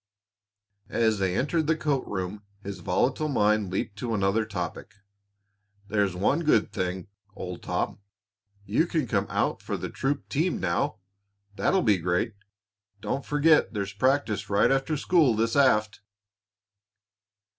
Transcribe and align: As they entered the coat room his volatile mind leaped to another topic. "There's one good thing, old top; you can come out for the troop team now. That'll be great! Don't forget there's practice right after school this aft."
As 0.89 1.19
they 1.19 1.35
entered 1.37 1.67
the 1.67 1.77
coat 1.77 2.03
room 2.07 2.41
his 2.63 2.79
volatile 2.79 3.27
mind 3.27 3.71
leaped 3.71 3.95
to 3.99 4.15
another 4.15 4.45
topic. 4.45 4.95
"There's 5.89 6.15
one 6.15 6.39
good 6.39 6.71
thing, 6.71 7.05
old 7.35 7.61
top; 7.61 7.99
you 8.65 8.87
can 8.87 9.05
come 9.05 9.27
out 9.29 9.61
for 9.61 9.77
the 9.77 9.89
troop 9.91 10.27
team 10.27 10.59
now. 10.59 10.97
That'll 11.55 11.83
be 11.83 11.99
great! 11.99 12.33
Don't 12.99 13.23
forget 13.23 13.75
there's 13.75 13.93
practice 13.93 14.49
right 14.49 14.71
after 14.71 14.97
school 14.97 15.35
this 15.35 15.55
aft." 15.55 16.01